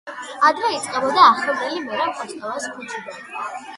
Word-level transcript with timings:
ადრე 0.47 0.69
იწყებოდა 0.77 1.25
ახლანდელი 1.33 1.85
მერაბ 1.91 2.17
კოსტავას 2.23 2.67
ქუჩიდან. 2.79 3.21